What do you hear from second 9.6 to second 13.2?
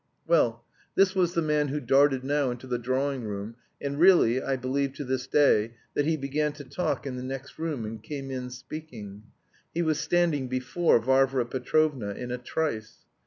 He was standing before Varvara Petrovna in a trice.